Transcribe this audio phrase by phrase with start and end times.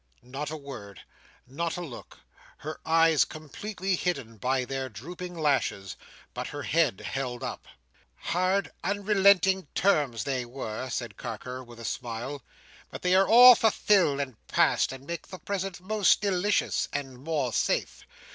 [0.23, 1.01] Not a word.
[1.45, 2.17] Not a look
[2.57, 5.95] Her eyes completely hidden by their drooping lashes,
[6.33, 7.67] but her head held up.
[8.15, 12.41] "Hard, unrelenting terms they were!" said Carker, with a smile,
[12.89, 17.53] "but they are all fulfilled and passed, and make the present more delicious and more
[17.53, 18.03] safe.